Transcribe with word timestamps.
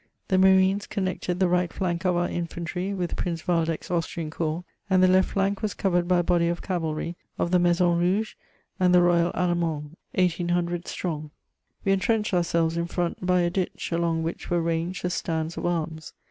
The 0.29 0.39
marines 0.39 0.87
connected 0.87 1.39
the 1.39 1.47
right 1.47 1.71
flank 1.71 2.05
of 2.07 2.15
our 2.15 2.27
infantry; 2.27 2.91
with 2.91 3.15
Prince 3.15 3.47
Waldeck's 3.47 3.91
Austrian 3.91 4.31
corps, 4.31 4.63
and 4.89 5.03
the 5.03 5.07
left 5.07 5.29
flank 5.29 5.61
was 5.61 5.75
covered 5.75 6.07
by 6.07 6.17
a 6.17 6.23
body 6.23 6.47
of 6.47 6.59
cavahy 6.63 7.15
of 7.37 7.51
md 7.51 7.61
Maison 7.61 7.99
Rauge 7.99 8.33
and 8.79 8.95
the 8.95 8.99
RayaUAUemand^ 8.99 9.91
1800 10.15 10.87
strong. 10.87 11.29
We 11.85 11.91
entrenched 11.91 12.33
ourselves 12.33 12.77
in 12.77 12.87
front 12.87 13.23
by 13.23 13.41
a 13.41 13.51
ditch, 13.51 13.91
along 13.91 14.23
which 14.23 14.49
were 14.49 14.59
ranged 14.59 15.03
the 15.03 15.11
stands 15.11 15.55
of 15.55 15.67
arms. 15.67 16.13